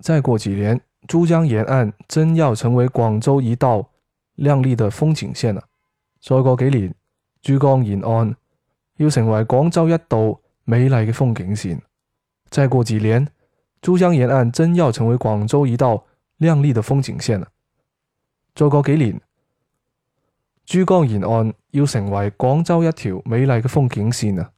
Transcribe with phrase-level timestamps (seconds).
[0.00, 3.90] 再过几年，珠江沿岸真要成为广州一道
[4.34, 5.62] 亮丽的风景线啦。
[6.20, 6.94] 再过几年，
[7.42, 8.34] 珠江沿岸
[8.96, 11.80] 要成为广州一道美丽嘅风景线。
[12.48, 13.28] 再过几年，
[13.82, 16.04] 珠江沿岸真要成为广州一道
[16.38, 17.48] 亮丽的风景线啦。
[18.54, 19.20] 再过几年，
[20.64, 24.50] 珠江沿岸要成为广州一条美丽嘅风景线啊。